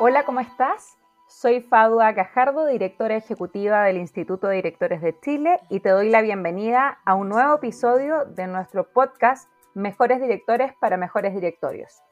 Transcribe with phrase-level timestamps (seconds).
[0.00, 0.98] Hola, ¿cómo estás?
[1.26, 6.20] Soy Fadua Cajardo, directora ejecutiva del Instituto de Directores de Chile y te doy la
[6.20, 12.02] bienvenida a un nuevo episodio de nuestro podcast Mejores Directores para Mejores Directorios.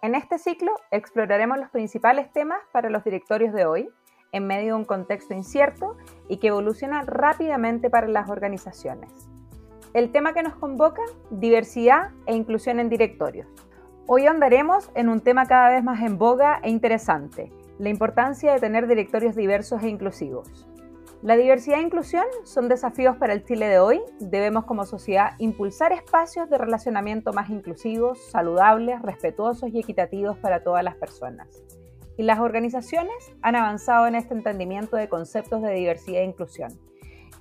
[0.00, 3.90] En este ciclo exploraremos los principales temas para los directorios de hoy,
[4.32, 5.96] en medio de un contexto incierto
[6.28, 9.33] y que evoluciona rápidamente para las organizaciones.
[9.94, 13.46] El tema que nos convoca, diversidad e inclusión en directorios.
[14.08, 18.58] Hoy andaremos en un tema cada vez más en boga e interesante, la importancia de
[18.58, 20.66] tener directorios diversos e inclusivos.
[21.22, 24.02] La diversidad e inclusión son desafíos para el Chile de hoy.
[24.18, 30.82] Debemos como sociedad impulsar espacios de relacionamiento más inclusivos, saludables, respetuosos y equitativos para todas
[30.82, 31.62] las personas.
[32.16, 36.72] Y las organizaciones han avanzado en este entendimiento de conceptos de diversidad e inclusión,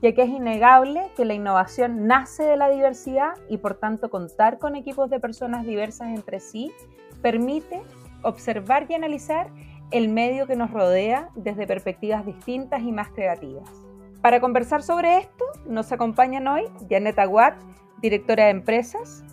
[0.04, 4.60] ya que es innegable que la innovación nace de la diversidad y por tanto contar
[4.60, 6.74] con equipos de personas diversas entre sí
[7.22, 7.82] permite
[8.22, 9.50] observar y analizar
[9.92, 13.70] el medio que nos rodea desde perspectivas distintas y más creativas.
[14.22, 17.54] Para conversar sobre esto, nos acompañan hoy Janet Aguad,
[18.02, 19.23] directora de empresas,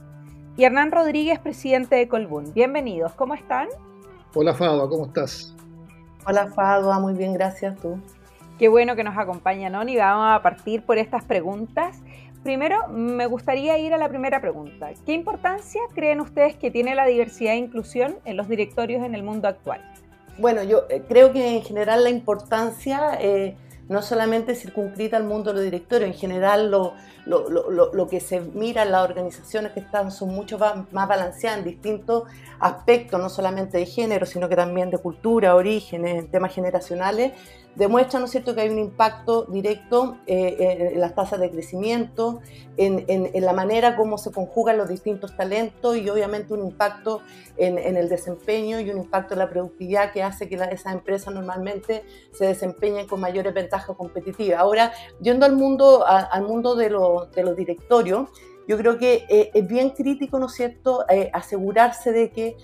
[0.57, 2.53] y Hernán Rodríguez, presidente de Colbún.
[2.55, 3.67] Bienvenidos, ¿cómo están?
[4.35, 5.53] Hola Fadua, ¿cómo estás?
[6.27, 7.99] Hola Fadua, muy bien, gracias tú.
[8.61, 11.97] Qué bueno que nos acompañan hoy y vamos a partir por estas preguntas.
[12.43, 14.91] Primero, me gustaría ir a la primera pregunta.
[15.07, 19.23] ¿Qué importancia creen ustedes que tiene la diversidad e inclusión en los directorios en el
[19.23, 19.81] mundo actual?
[20.37, 23.57] Bueno, yo eh, creo que en general la importancia eh,
[23.89, 26.93] no solamente circunscrita al mundo de los directorios, en general lo,
[27.27, 32.25] lo, que se mira en las organizaciones que están son mucho más, balanceadas en distintos
[32.59, 37.33] aspectos, no solamente de género, sino que también de cultura, orígenes, temas generacionales,
[37.75, 42.41] demuestra, ¿no es cierto?, que hay un impacto directo eh, en las tasas de crecimiento,
[42.77, 47.21] en, en, la manera como se conjugan los distintos talentos y obviamente un impacto
[47.57, 51.33] en, en, el desempeño y un impacto en la productividad que hace que esas empresas
[51.35, 54.59] normalmente se desempeñen con mayores ventajas competitivas.
[54.59, 58.29] Ahora, yendo al mundo, al mundo de, de los directorios,
[58.67, 62.57] yo creo que eh, es bien crítico, ¿no es cierto?, eh, asegurarse de que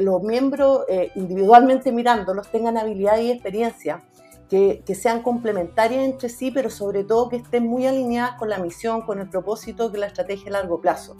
[0.00, 0.86] los miembros
[1.16, 4.02] individualmente mirándolos tengan habilidad y experiencia
[4.48, 9.02] que, sean complementarias entre sí, pero sobre todo que estén muy alineadas con la misión,
[9.02, 11.16] con el propósito, que la estrategia a largo plazo.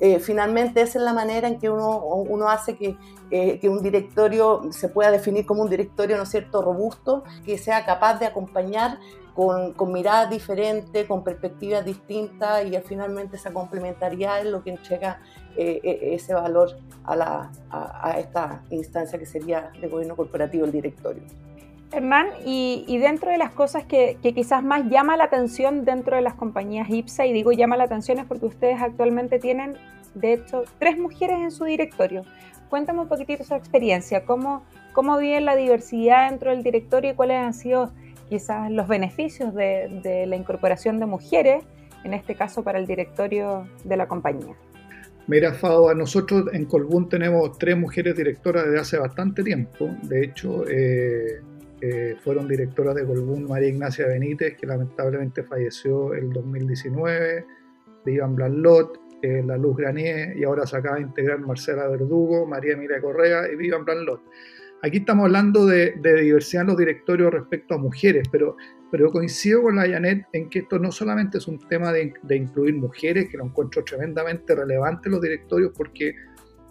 [0.00, 2.96] Eh, finalmente esa es la manera en que uno, uno hace que,
[3.30, 7.58] eh, que, un directorio se pueda definir como un directorio, ¿no es cierto?, robusto, que
[7.58, 8.98] sea capaz de acompañar
[9.34, 15.20] con, con miradas diferentes, con perspectivas distintas y finalmente esa complementariedad es lo que entrega
[15.56, 15.80] eh,
[16.12, 21.24] ese valor a, la, a, a esta instancia que sería de gobierno corporativo, el directorio.
[21.90, 26.34] Hernán, y, dentro de las cosas que, quizás más llama la atención dentro de las
[26.34, 29.76] compañías IPSA, y digo llama la atención es porque ustedes actualmente tienen,
[30.14, 32.24] de hecho, tres mujeres en su directorio.
[32.68, 37.38] Cuéntame un poquitito esa experiencia, cómo, cómo viven la diversidad dentro del directorio y cuáles
[37.38, 37.90] han sido
[38.28, 41.64] quizás los beneficios de, de la incorporación de mujeres,
[42.04, 44.54] en este caso para el directorio de la compañía.
[45.26, 49.90] Mira, Fado, nosotros en Colbún tenemos tres mujeres directoras desde hace bastante tiempo.
[50.02, 51.42] De hecho, eh,
[52.22, 57.44] fueron directoras de Colbún María Ignacia Benítez, que lamentablemente falleció el 2019,
[58.04, 62.74] Vivian Blanlot, eh, La Luz Granier, y ahora se acaba de integrar Marcela Verdugo, María
[62.74, 64.22] Emilia Correa y Vivian Blanlot.
[64.82, 68.56] Aquí estamos hablando de, diversidad en los directorios respecto a mujeres, pero,
[68.92, 72.36] pero coincido con la Janet en que esto no solamente es un tema de, de
[72.36, 76.14] incluir mujeres, que lo encuentro tremendamente relevante en los directorios, porque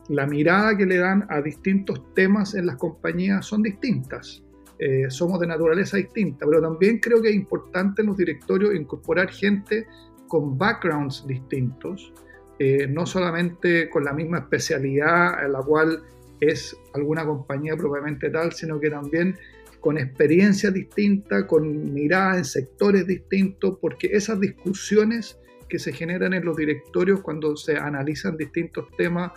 [0.07, 4.41] la mirada que le dan a distintos temas en las compañías son distintas.
[4.79, 9.29] Eh, somos de naturaleza distinta, pero también creo que es importante en los directorios incorporar
[9.29, 9.87] gente
[10.27, 12.13] con backgrounds distintos,
[12.59, 16.03] eh, no solamente con la misma especialidad en la cual
[16.39, 19.35] es alguna compañía propiamente tal, sino que también
[19.79, 25.39] con experiencia distinta, con mirada en sectores distintos, porque esas discusiones
[25.69, 29.31] que se generan en los directorios cuando se analizan distintos temas,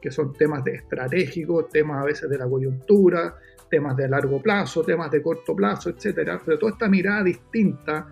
[0.00, 3.36] que son temas de estratégicos, temas a veces de la coyuntura,
[3.74, 8.06] temas de largo plazo, temas de corto plazo, etcétera, pero toda esta mirada distinta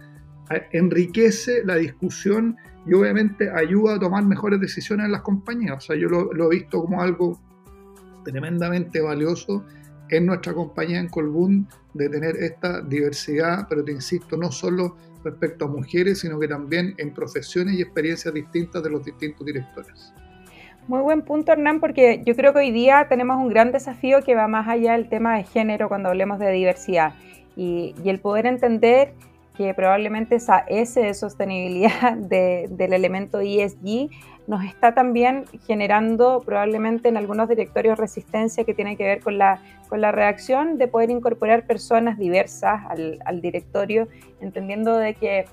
[0.50, 5.76] eh, enriquece la discusión y obviamente ayuda a tomar mejores decisiones en las compañías.
[5.76, 7.41] O sea, yo lo, he visto como algo
[8.25, 9.64] tremendamente valioso
[10.09, 15.67] en nuestra compañía en Colbún de tener esta diversidad, pero te insisto, no solo respecto
[15.67, 20.12] a mujeres, sino que también en profesiones y experiencias distintas de los distintos directores.
[20.88, 24.34] Muy buen punto, Hernán, porque yo creo que hoy día tenemos un gran desafío que
[24.34, 27.12] va más allá del tema de género cuando hablemos de diversidad.
[27.56, 29.14] Y, el poder entender
[29.56, 34.11] que probablemente esa S de sostenibilidad del elemento ESG
[34.49, 39.61] nos está también generando probablemente en algunos directorios resistencia que tiene que ver con la,
[39.88, 44.08] con la reacción de poder incorporar personas diversas al, directorio,
[44.40, 45.44] entendiendo de que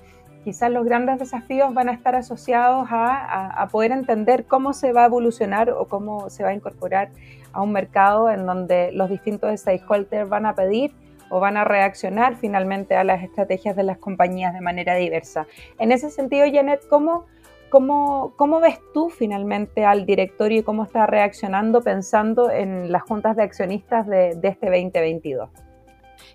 [0.44, 5.02] quizás los grandes desafíos van a estar asociados a, a, poder entender cómo se va
[5.02, 7.10] a evolucionar o cómo se va a incorporar
[7.52, 10.92] a un mercado en donde los distintos stakeholders van a pedir
[11.30, 15.46] o van a reaccionar finalmente a las estrategias de las compañías de manera diversa.
[15.78, 17.26] En ese sentido, Janet, ¿cómo,
[17.70, 23.36] cómo, cómo ves tú finalmente al directorio y cómo está reaccionando pensando en las juntas
[23.36, 25.48] de accionistas de, este 2022?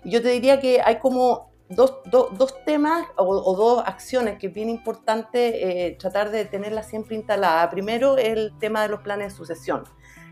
[0.04, 4.68] Yo te diría que hay como Dos, dos, temas o, dos acciones que es bien
[4.68, 7.68] importante eh, tratar de tenerlas siempre instaladas.
[7.70, 9.82] Primero, el tema de los planes de sucesión.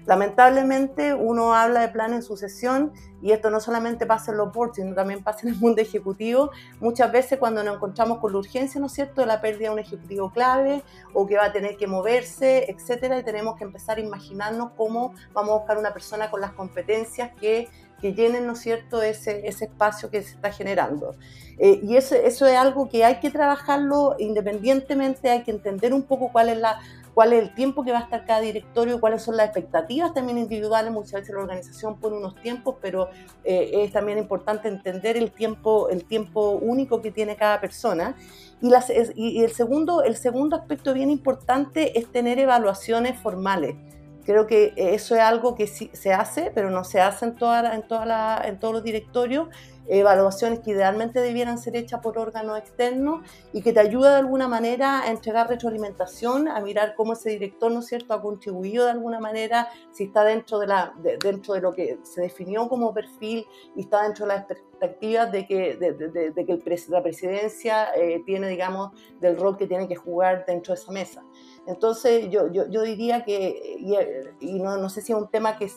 [0.07, 2.93] Lamentablemente uno habla de planes de sucesión
[3.23, 6.51] y esto no solamente pasa en los boards, sino también pasa en el mundo ejecutivo.
[6.79, 9.75] Muchas veces cuando nos encontramos con la urgencia, ¿no es cierto?, de la pérdida de
[9.75, 10.83] un ejecutivo clave
[11.15, 15.15] o que va a tener que moverse, etcétera, y tenemos que empezar a imaginarnos cómo
[15.33, 19.47] vamos a buscar una persona con las competencias que que llenen, ¿no es cierto?, ese,
[19.47, 21.15] ese espacio que se está generando.
[21.59, 26.03] Eh, y eso, eso es algo que hay que trabajarlo independientemente, hay que entender un
[26.03, 26.81] poco cuál es la
[27.15, 30.37] cuál es el tiempo que va a estar cada directorio, cuáles son las expectativas también
[30.37, 30.93] individuales.
[30.93, 33.09] Muchas veces la organización pone unos tiempos, pero
[33.45, 38.17] eh, es también importante entender el tiempo, el tiempo único que tiene cada persona.
[38.61, 43.77] Y, las, y el, segundo, el segundo aspecto bien importante es tener evaluaciones formales.
[44.25, 47.75] Creo que eso es algo que sí se hace, pero no se hace en, toda,
[47.75, 49.49] en, toda la, en todos los directorios
[49.87, 53.21] evaluaciones que idealmente debieran ser hechas por órganos externos
[53.53, 57.71] y que te ayuda de alguna manera a entregar retroalimentación, a mirar cómo ese director,
[57.71, 61.61] ¿no es cierto?, ha contribuido de alguna manera, si está dentro de, la, dentro de
[61.61, 66.47] lo que se definió como perfil y está dentro de las expectativas de que, de,
[66.47, 70.81] que el la presidencia eh, tiene, digamos, del rol que tiene que jugar dentro de
[70.81, 71.23] esa mesa.
[71.67, 73.97] Entonces, yo, yo, yo diría que, y,
[74.41, 75.71] y no, no sé si es un tema que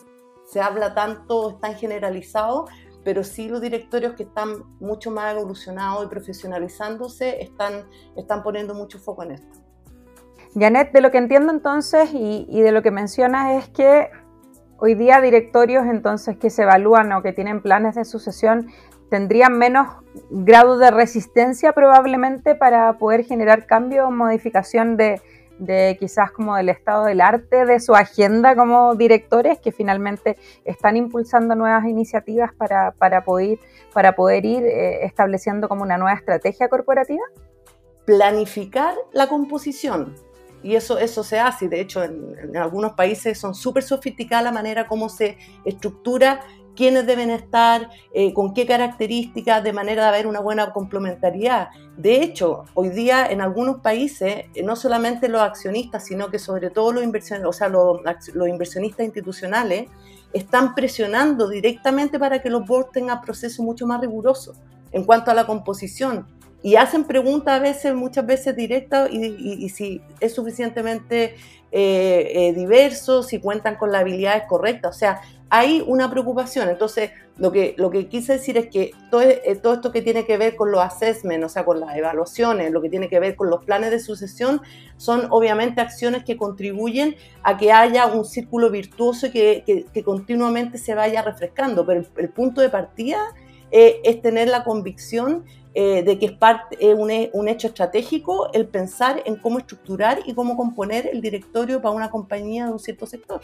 [0.44, 2.66] se habla tanto, es tan generalizado,
[3.04, 7.86] pero sí los directorios que están mucho más evolucionados y profesionalizándose están,
[8.16, 9.58] están poniendo mucho foco en esto.
[10.54, 14.10] Janet, de lo que entiendo entonces y, y de lo que mencionas es que
[14.78, 18.68] hoy día directorios entonces que se evalúan o que tienen planes de sucesión
[19.10, 19.88] tendrían menos
[20.30, 25.20] grado de resistencia probablemente para poder generar cambio o modificación de,
[25.58, 30.96] de quizás como del estado del arte, de su agenda como directores que finalmente están
[30.96, 32.92] impulsando nuevas iniciativas para,
[33.24, 33.58] poder,
[33.92, 37.24] para poder ir eh, estableciendo como una nueva estrategia corporativa?
[38.04, 40.14] Planificar la composición.
[40.62, 44.50] Y eso, eso se hace, de hecho en, en algunos países son súper sofisticadas la
[44.50, 46.40] manera como se estructura
[46.78, 51.70] quiénes deben estar, eh, con qué características, de manera de haber una buena complementariedad.
[51.96, 56.70] De hecho, hoy día en algunos países, eh, no solamente los accionistas, sino que sobre
[56.70, 58.00] todo los o sea, los,
[58.48, 59.90] inversionistas institucionales,
[60.32, 64.56] están presionando directamente para que los boards tengan procesos mucho más rigurosos
[64.92, 66.28] en cuanto a la composición
[66.62, 71.36] y hacen preguntas a veces, muchas veces directas, y, si es suficientemente
[71.70, 74.96] eh, diverso, si cuentan con las habilidades correctas.
[74.96, 75.20] O sea,
[75.50, 76.68] hay una preocupación.
[76.68, 80.26] Entonces, lo que, lo que quise decir es que todo, eh, todo esto que tiene
[80.26, 83.36] que ver con los assessments, o sea, con las evaluaciones, lo que tiene que ver
[83.36, 84.60] con los planes de sucesión,
[84.96, 90.78] son obviamente acciones que contribuyen a que haya un círculo virtuoso y que, que, continuamente
[90.78, 91.86] se vaya refrescando.
[91.86, 93.18] Pero el, punto de partida
[93.70, 95.44] eh, es tener la convicción
[95.74, 100.34] eh, de que es parte, un, un, hecho estratégico el pensar en cómo estructurar y
[100.34, 103.40] cómo componer el directorio para una compañía de un cierto sector.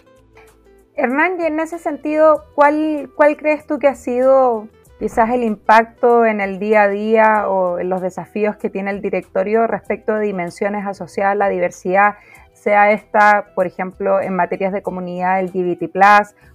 [0.96, 6.24] Hernán, y en ese sentido, ¿cuál, ¿cuál crees tú que ha sido quizás el impacto
[6.24, 10.26] en el día a día o en los desafíos que tiene el directorio respecto de
[10.26, 12.14] dimensiones asociadas a la diversidad,
[12.52, 15.90] sea esta, por ejemplo, en materias de comunidad LGBT,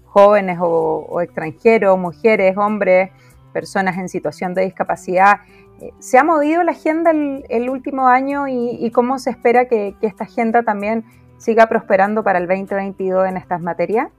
[0.06, 3.12] jóvenes o, extranjeros, mujeres, hombres,
[3.50, 5.42] personas en situación de discapacidad?
[5.82, 10.26] Eh, ¿Se ha movido la agenda el, último año y, cómo se espera que, esta
[10.26, 11.04] agenda también
[11.38, 14.10] siga prosperando para el 2022 en estas materias?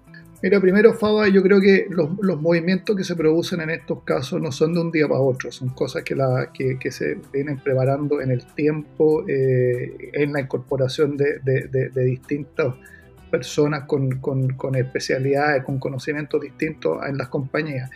[0.43, 4.51] Mira, primero, Faba, yo creo que los, movimientos que se producen en estos casos no
[4.51, 9.23] son de un día para otro, son cosas que, se vienen preparando en el tiempo,
[9.29, 12.75] eh, en la incorporación de, de, distintas
[13.31, 17.91] personas con, con, especialidades, con conocimientos distintos en las compañías.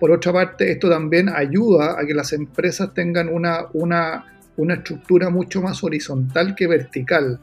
[0.00, 4.26] Por otra parte, esto también ayuda a que las empresas tengan una, una,
[4.56, 7.40] una estructura mucho más horizontal que vertical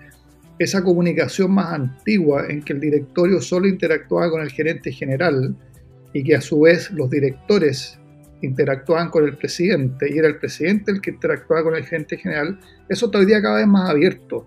[0.60, 5.56] esa comunicación más antigua en que el directorio solo interactuaba con el gerente general
[6.14, 8.00] y que a su vez los directores
[8.42, 12.60] interactuaban con el presidente y era el presidente el que interactuaba con el gerente general,
[12.90, 14.46] eso día cada vez más abierto.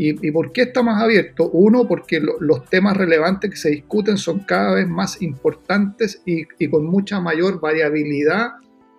[0.00, 1.50] ¿Y, por qué está más abierto?
[1.50, 6.86] Uno, porque los temas relevantes que se discuten son cada vez más importantes y, con
[6.86, 8.52] mucha mayor variabilidad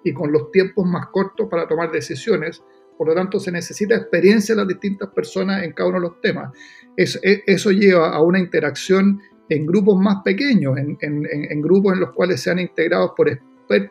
[0.04, 2.62] y con los tiempos más cortos para tomar decisiones.
[2.98, 6.20] Por lo tanto, se necesita experiencia de las distintas personas en cada uno de los
[6.20, 6.52] temas.
[6.98, 12.42] E, eso lleva a una interacción en grupos más pequeños, en, grupos en los cuales
[12.42, 13.40] sean integrados por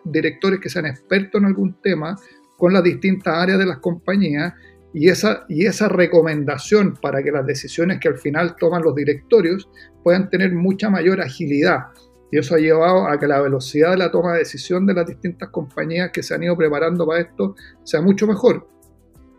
[0.04, 2.16] directores que sean expertos en algún tema
[2.58, 4.52] con las distintas áreas de las compañías
[5.00, 9.68] y esa, y esa recomendación para que las decisiones que al final toman los directorios
[10.02, 11.84] puedan tener mucha mayor agilidad.
[12.32, 15.06] Y eso ha llevado a que la velocidad de la toma de decisión de las
[15.06, 18.66] distintas compañías que se han ido preparando para esto sea mucho mejor.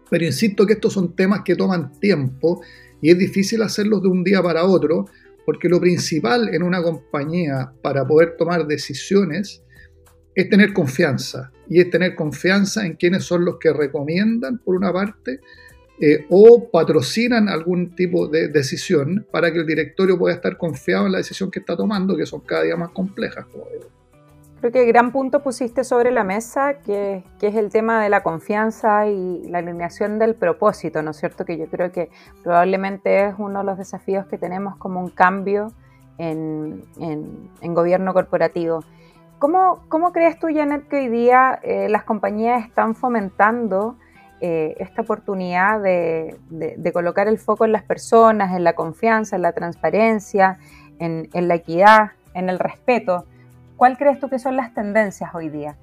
[0.09, 2.61] Pero insisto que estos son temas que toman tiempo
[3.01, 5.07] y es difícil hacerlos de un día para otro,
[5.45, 9.61] porque lo principal en una compañía para poder tomar decisiones
[10.39, 14.91] es tener confianza y es tener confianza en quienes son los que recomiendan, por una
[14.93, 15.39] parte,
[16.01, 21.11] eh, o patrocinan algún tipo de decisión para que el directorio pueda estar confiado en
[21.11, 23.45] la decisión que está tomando, que son cada día más complejas.
[24.61, 28.23] Creo que gran punto pusiste sobre la mesa, que, que, es el tema de la
[28.23, 31.43] confianza y la alineación del propósito, ¿no es cierto?
[31.43, 32.09] Que yo creo que
[32.43, 35.73] probablemente es uno de los desafíos que tenemos como un cambio
[36.17, 38.83] en, en, en gobierno corporativo.
[39.39, 43.95] ¿Cómo, ¿Cómo, crees tú, Janet, que hoy día eh, las compañías están fomentando
[44.41, 46.37] eh, esta oportunidad de,
[46.91, 50.59] colocar el foco en las personas, en la confianza, en la transparencia,
[50.99, 53.25] en, la equidad, en el respeto?
[53.77, 55.77] ¿Cuál crees tú que son las tendencias hoy día?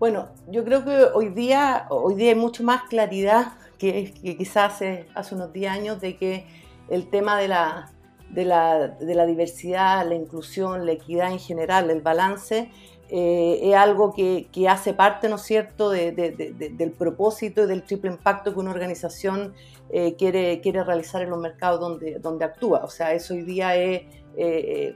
[0.00, 4.74] Bueno, yo creo que hoy día, hoy día hay mucho más claridad que, que quizás
[4.74, 6.46] hace, hace unos 10 años de que
[6.88, 7.92] el tema de la,
[8.32, 12.70] de la, de la diversidad, la inclusión, la equidad en general, el balance,
[13.14, 17.66] eh, es algo que, que, hace parte, ¿no es cierto?, de, de, del propósito y
[17.66, 19.52] del triple impacto que una organización
[19.90, 22.84] eh, quiere, quiere realizar en los mercados donde, donde actúa.
[22.84, 24.04] O sea, eso hoy día es
[24.38, 24.94] eh,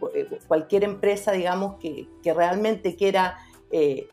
[0.48, 3.38] cualquier empresa, digamos, que, que realmente quiera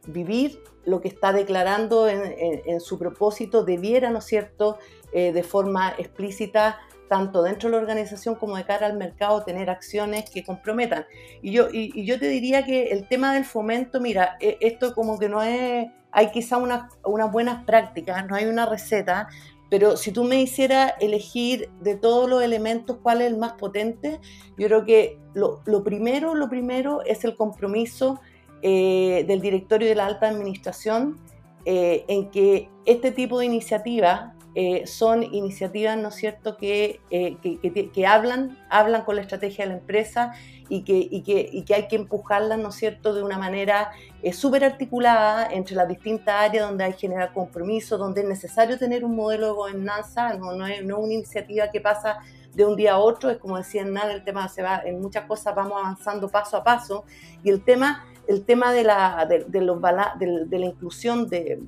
[0.07, 4.79] vivir lo que está declarando en, en, en, su propósito, debiera, ¿no es cierto?,
[5.13, 6.79] de forma explícita
[7.13, 11.05] tanto dentro de la organización como de cara al mercado, tener acciones que comprometan.
[11.43, 15.19] Y yo, y, yo te diría que el tema del fomento, mira, e, esto como
[15.19, 19.27] que no es, hay quizá unas, unas buenas prácticas, no hay una receta,
[19.69, 24.19] pero si tú me hicieras elegir de todos los elementos cuál es el más potente,
[24.57, 28.21] yo creo que lo, lo primero, lo primero es el compromiso
[28.63, 31.19] eh, del directorio de la alta administración
[31.65, 37.37] eh, en que este tipo de iniciativas eh, son iniciativas, ¿no es cierto?, que, eh,
[37.41, 40.33] que, que, hablan, hablan con la estrategia de la empresa
[40.69, 43.91] y que, y que, que hay que empujarlas, ¿no es cierto?, de una manera
[44.31, 49.03] súper articulada entre las distintas áreas donde hay que generar compromiso, donde es necesario tener
[49.03, 52.19] un modelo de gobernanza, no, no, es, no una iniciativa que pasa
[52.53, 55.25] de un día a otro, es como decía nada el tema se va, en muchas
[55.25, 57.05] cosas vamos avanzando paso a paso,
[57.43, 59.81] y el tema el tema de la, de, los,
[60.17, 61.59] de, de la inclusión de,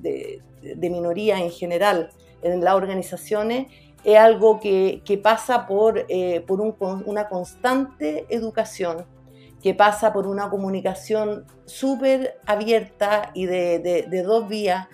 [0.64, 2.10] de, minorías en general
[2.42, 3.66] en las organizaciones
[4.04, 6.76] es algo que, que pasa por, eh, por un,
[7.06, 9.04] una constante educación,
[9.60, 14.86] que pasa por una comunicación súper abierta y de, dos vías,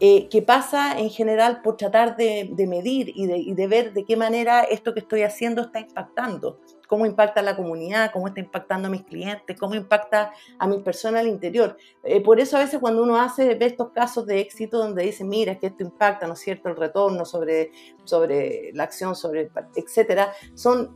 [0.00, 4.16] eh, que pasa en general por tratar de, medir y, y de, ver de qué
[4.16, 8.90] manera esto que estoy haciendo está impactando cómo impacta la comunidad, cómo está impactando a
[8.90, 11.76] mis clientes, cómo impacta a mi persona al interior.
[12.04, 15.24] Eh, por eso a veces cuando uno hace, ve estos casos de éxito donde dice,
[15.24, 17.72] mira, es que esto impacta, ¿no es cierto?, el retorno sobre,
[18.04, 20.92] sobre la acción, sobre, etcétera, son,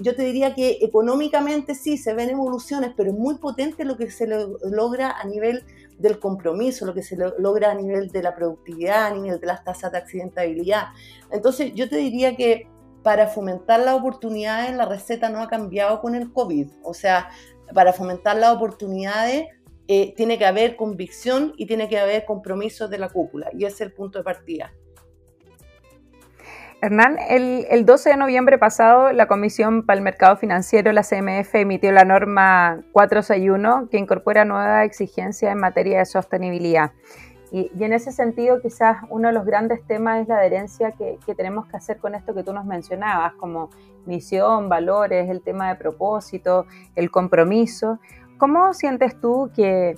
[0.00, 4.10] yo te diría que económicamente sí se ven evoluciones, pero es muy potente lo que
[4.10, 5.64] se logra a nivel
[5.98, 9.62] del compromiso, lo que se logra a nivel de la productividad, a nivel de las
[9.64, 10.88] tasas de accidentabilidad.
[11.30, 12.68] Entonces, yo te diría que
[13.04, 16.68] para fomentar las oportunidades, la receta no ha cambiado con el COVID.
[16.82, 17.28] O sea,
[17.72, 19.46] para fomentar las oportunidades
[19.86, 23.50] eh, tiene que haber convicción y tiene que haber compromisos de la cúpula.
[23.52, 24.72] Y ese es el punto de partida.
[26.80, 31.54] Hernán, el, el 12 de noviembre pasado, la Comisión para el Mercado Financiero, la CMF,
[31.54, 36.92] emitió la norma 461 que incorpora nuevas exigencias en materia de sostenibilidad.
[37.54, 41.66] Y, en ese sentido, quizás uno de los grandes temas es la adherencia que, tenemos
[41.66, 43.70] que hacer con esto que tú nos mencionabas, como
[44.06, 48.00] misión, valores, el tema de propósito, el compromiso.
[48.38, 49.94] ¿Cómo sientes tú que,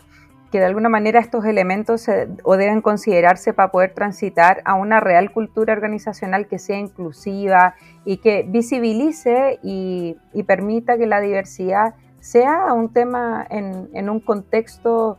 [0.53, 2.05] que de alguna manera estos elementos
[2.43, 8.19] o deben considerarse para poder transitar a una real cultura organizacional que sea inclusiva y
[8.19, 15.17] que visibilice y, y permita que la diversidad sea un tema en, en un contexto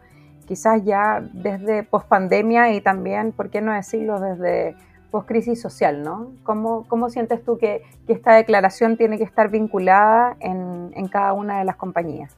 [0.48, 4.76] quizás ya desde pospandemia y también, ¿por qué no decirlo, desde
[5.12, 6.34] post-crisis social, ¿no?
[6.44, 11.60] ¿Cómo, ¿Cómo, sientes tú que, esta declaración tiene que estar vinculada en, en, cada una
[11.60, 12.36] de las compañías?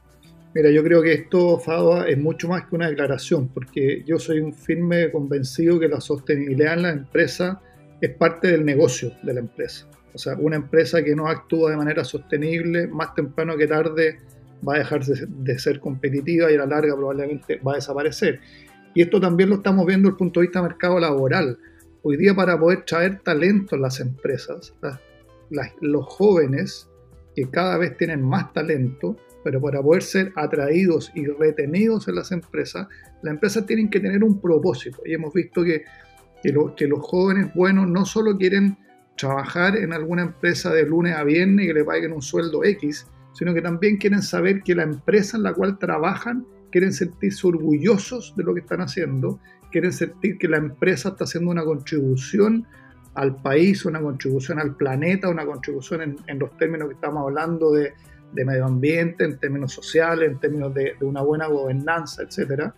[0.54, 4.40] Mira, yo creo que esto, Fadua, es mucho más que una declaración, porque yo soy
[4.40, 7.60] un firme convencido que la sostenibilidad en la empresa
[8.00, 9.86] es parte del negocio de la empresa.
[10.12, 14.18] O sea, una empresa que no actúa de manera sostenible, más temprano que tarde,
[14.66, 18.40] va a dejar de ser competitiva y a la larga probablemente va a desaparecer.
[18.94, 21.58] Y esto también lo estamos viendo desde el punto de vista del mercado laboral.
[22.02, 24.74] Hoy día para poder traer talento en las empresas,
[25.80, 26.88] los jóvenes
[27.36, 32.32] que cada vez tienen más talento, pero para poder ser atraídos y retenidos en las
[32.32, 32.88] empresas,
[33.22, 35.02] las empresas tienen que tener un propósito.
[35.04, 35.84] Y hemos visto que,
[36.42, 38.76] que, que los jóvenes buenos no solo quieren
[39.16, 43.06] trabajar en alguna empresa de lunes a viernes y que le paguen un sueldo X,
[43.32, 48.34] sino que también quieren saber que la empresa en la cual trabajan quieren sentirse orgullosos
[48.36, 52.66] de lo que están haciendo, quieren sentir que la empresa está haciendo una contribución
[53.14, 57.92] al país, una contribución al planeta, una contribución en, los términos que estamos hablando de,
[58.32, 62.70] medio ambiente, en términos sociales, en términos de, una buena gobernanza, etc.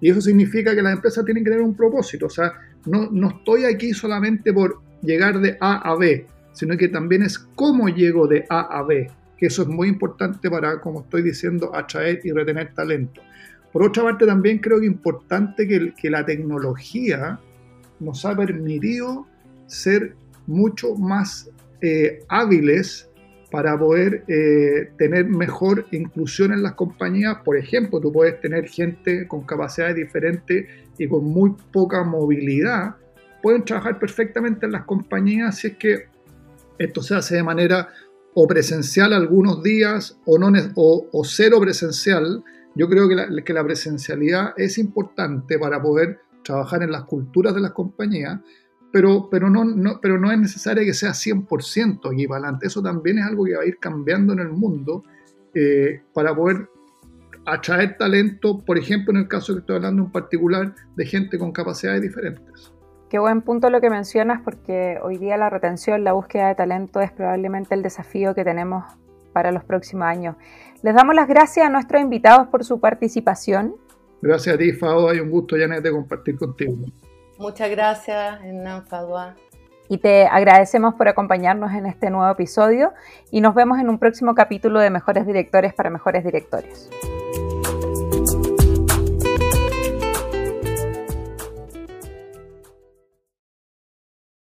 [0.00, 2.26] Y eso significa que las empresas tienen que tener un propósito.
[2.26, 2.54] O sea,
[2.86, 7.38] no, no estoy aquí solamente por llegar de A a B, sino que también es
[7.38, 11.74] cómo llego de A a B que eso es muy importante para, como estoy diciendo,
[11.74, 13.20] atraer y retener talento.
[13.72, 17.38] Por otra parte, también creo que es importante que, la tecnología
[18.00, 19.26] nos ha permitido
[19.66, 20.14] ser
[20.46, 21.50] mucho más
[21.82, 23.08] eh, hábiles
[23.50, 27.36] para poder eh, tener mejor inclusión en las compañías.
[27.44, 30.66] Por ejemplo, tú puedes tener gente con capacidades diferentes
[30.98, 32.96] y con muy poca movilidad.
[33.42, 36.06] Pueden trabajar perfectamente en las compañías si es que
[36.78, 37.88] esto se hace de manera
[38.38, 43.64] o presencial algunos días o, no, o, cero presencial, yo creo que la, que la,
[43.64, 48.38] presencialidad es importante para poder trabajar en las culturas de las compañías,
[48.92, 52.66] pero, pero, no, no, pero no es necesario que sea 100% equivalente.
[52.66, 55.02] Eso también es algo que va a ir cambiando en el mundo
[55.54, 56.68] eh, para poder
[57.46, 61.52] atraer talento, por ejemplo, en el caso que estoy hablando en particular, de gente con
[61.52, 62.70] capacidades diferentes.
[63.08, 67.00] Qué buen punto lo que mencionas porque hoy día la retención, la búsqueda de talento
[67.00, 68.84] es probablemente el desafío que tenemos
[69.32, 70.34] para los próximos años.
[70.82, 73.76] Les damos las gracias a nuestros invitados por su participación.
[74.22, 76.74] Gracias a ti, Fadua, y un gusto, Janet, de compartir contigo.
[77.38, 79.36] Muchas gracias, Hernán Fadua.
[79.88, 82.92] Y te agradecemos por acompañarnos en este nuevo episodio
[83.30, 86.90] y nos vemos en un próximo capítulo de Mejores Directores para Mejores Directores.